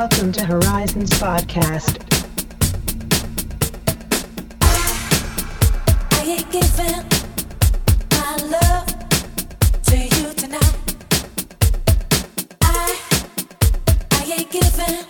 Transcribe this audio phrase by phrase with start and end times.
[0.00, 2.00] Welcome to Horizons Podcast.
[6.12, 7.04] I ain't giving
[8.10, 8.86] my love
[9.82, 10.96] to you tonight.
[12.62, 12.98] I,
[14.12, 15.09] I ain't giving.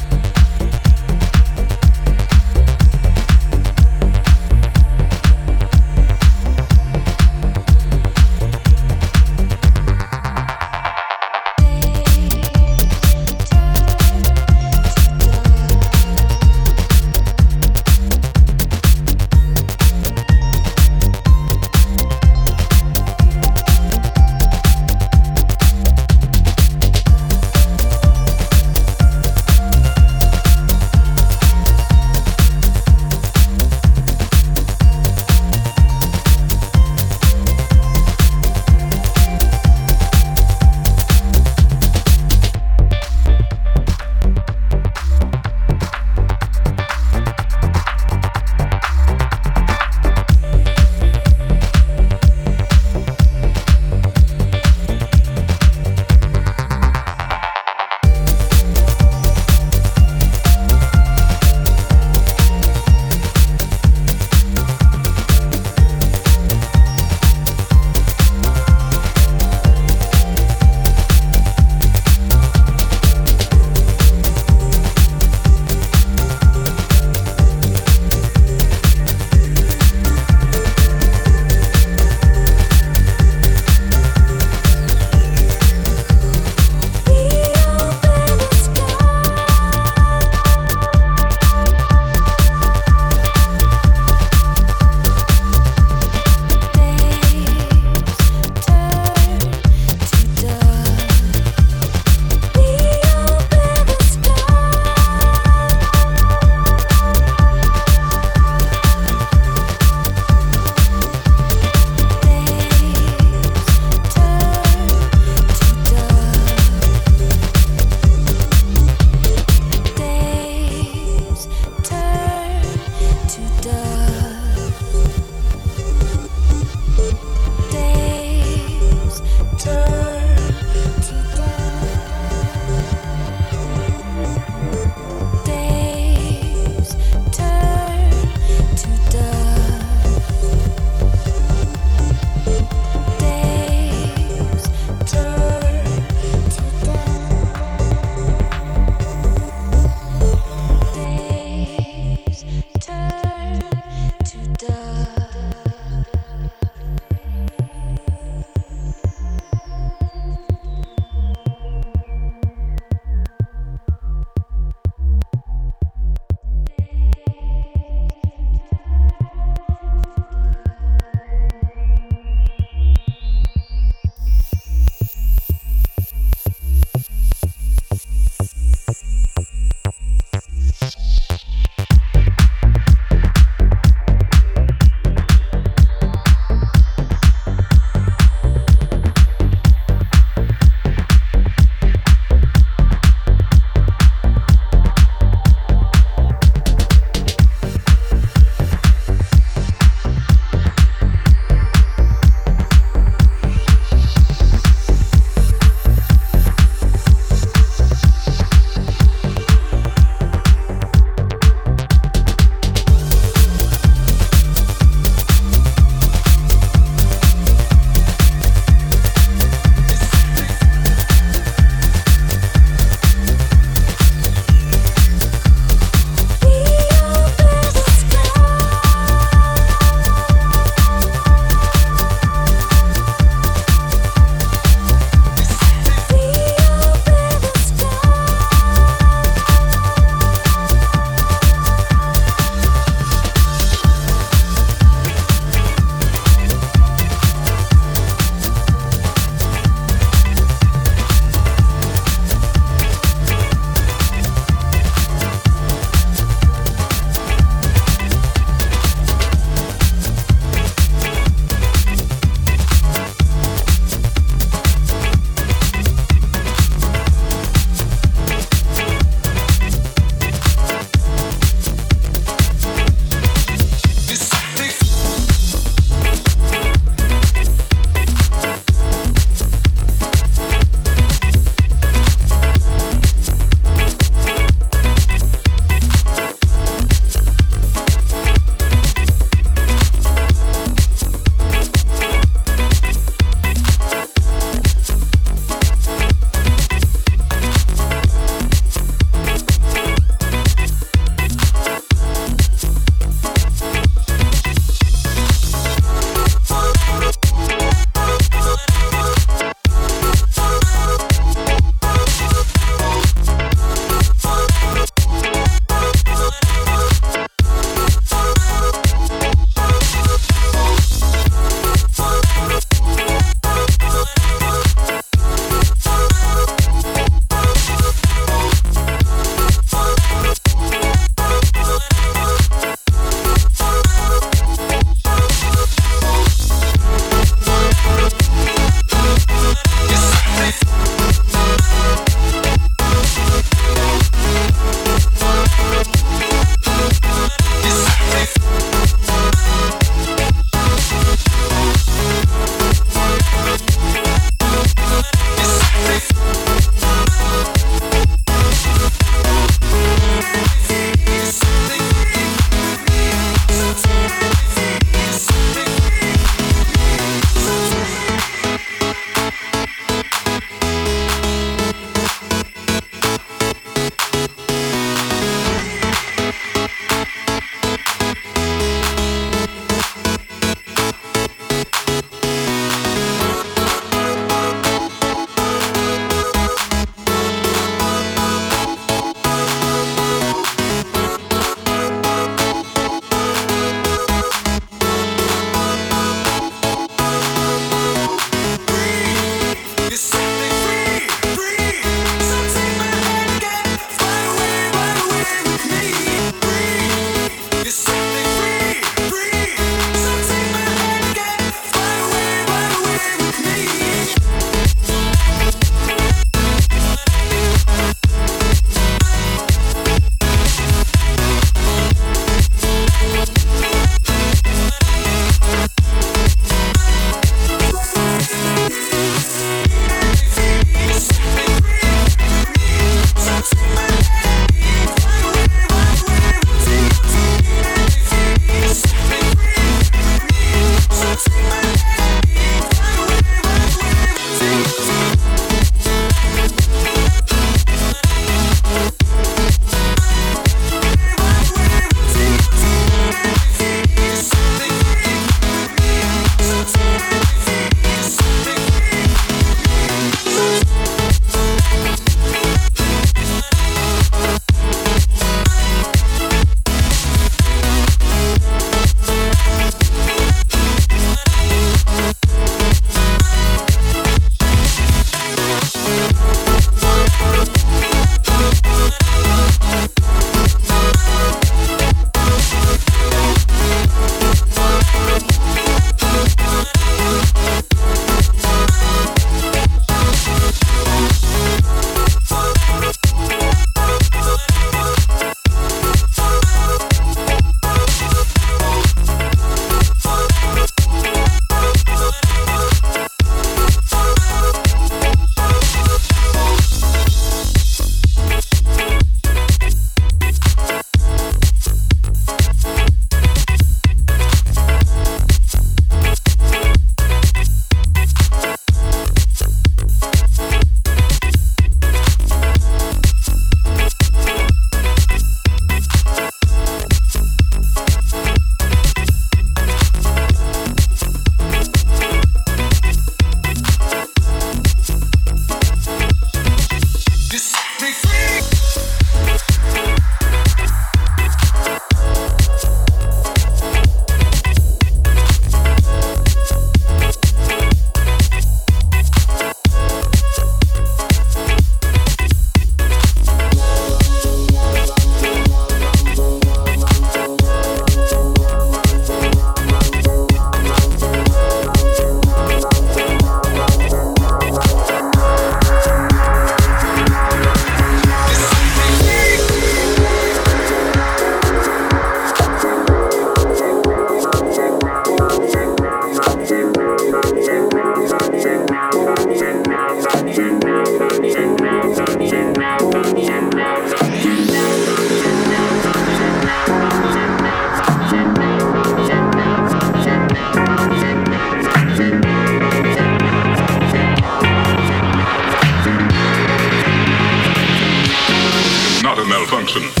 [599.51, 600.00] function.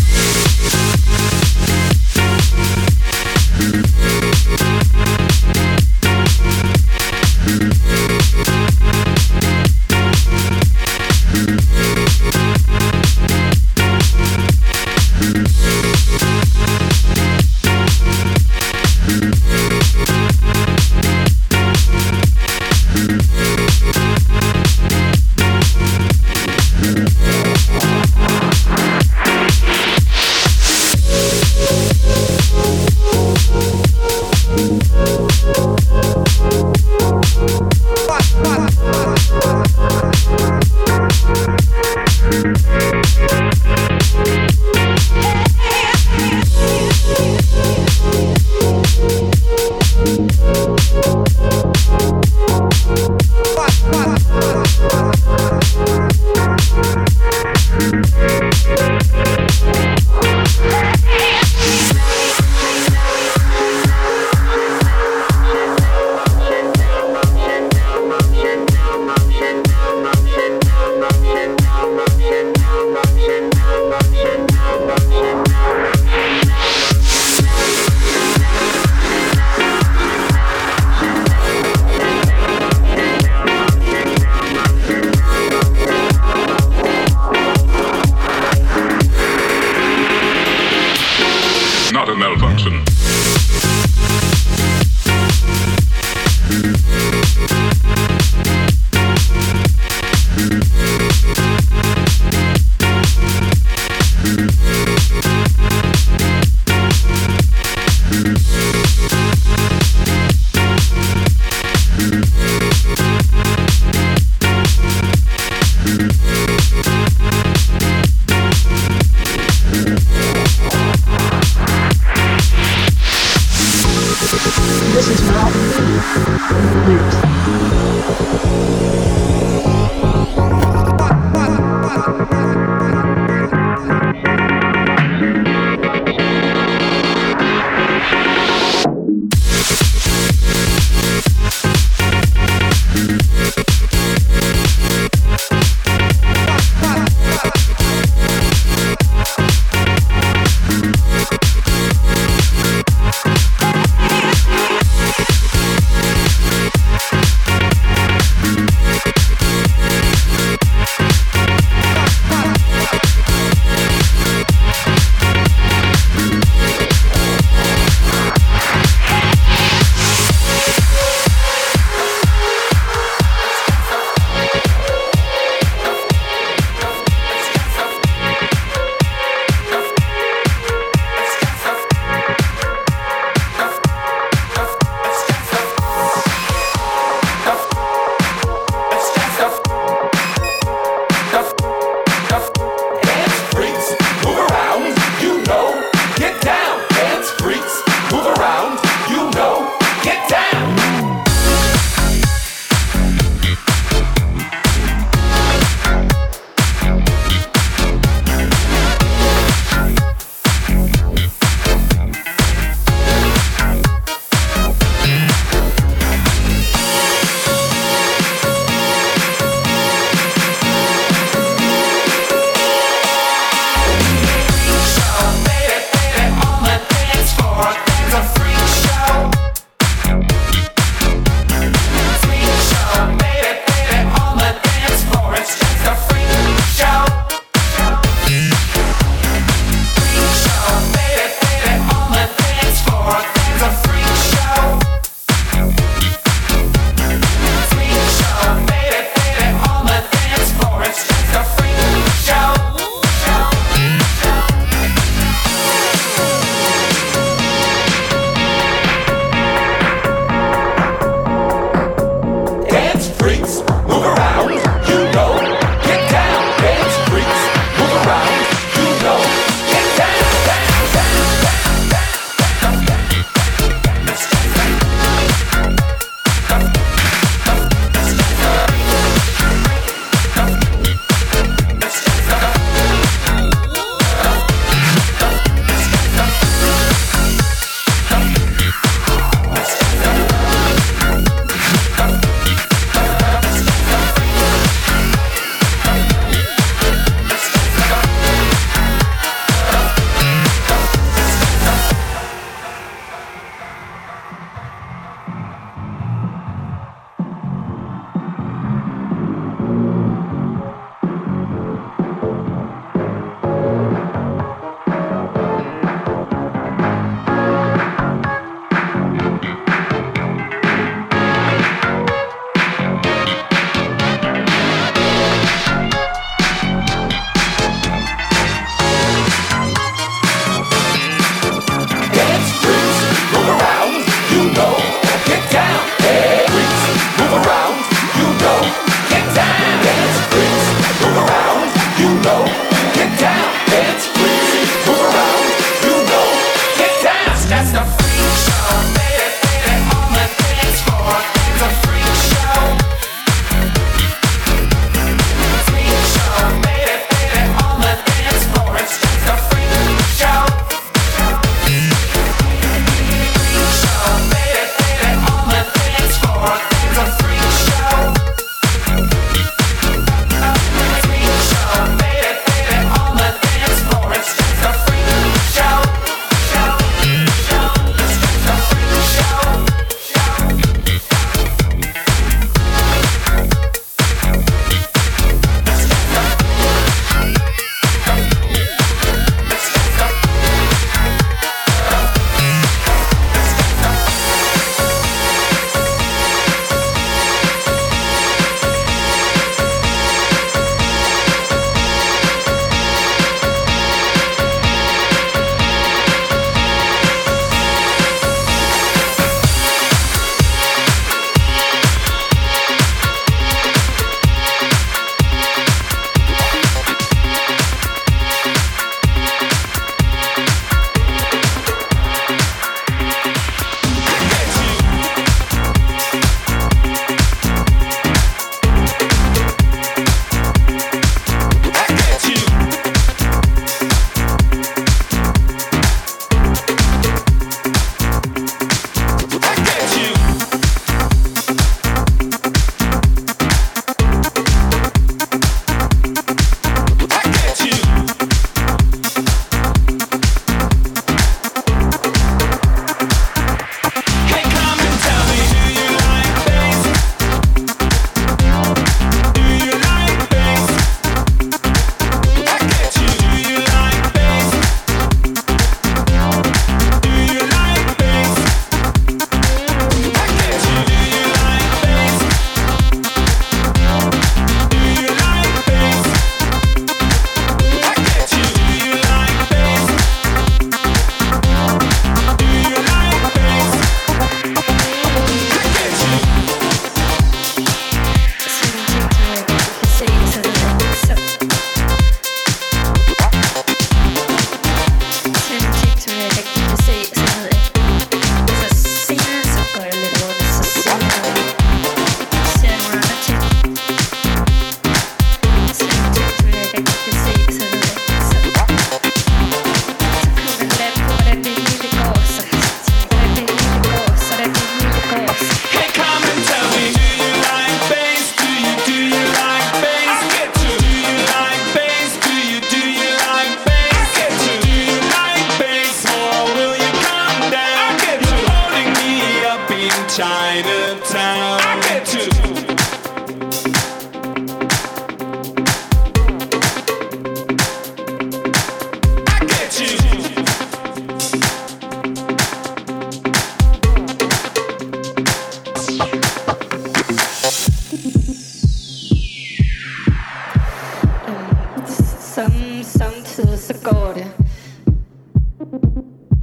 [553.73, 554.27] så går det.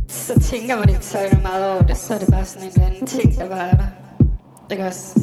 [0.08, 2.86] Så tænker man ikke så meget over det, så er det bare sådan en eller
[2.86, 3.86] anden ting, der bare er der.
[4.70, 5.20] Ikke også?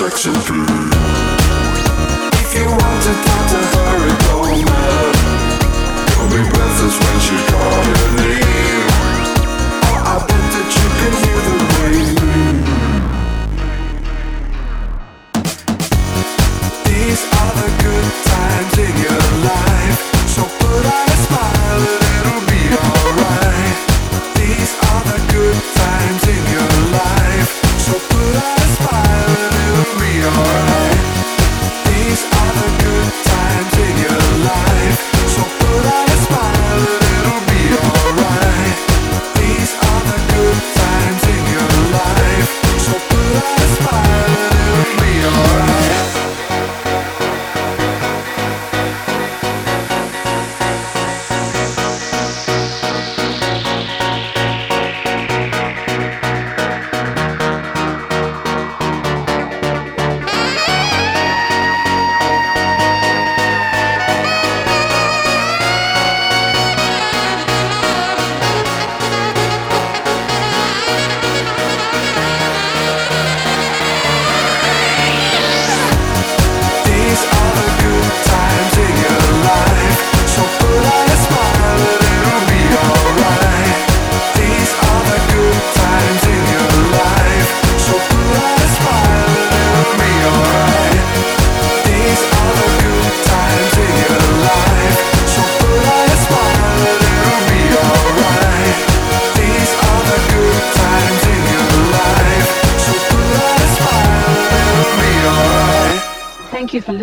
[0.00, 0.97] About her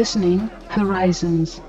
[0.05, 1.59] listening, Horizons.